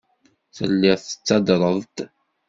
Telliḍ 0.55 0.97
tettadreḍ-d. 1.01 1.95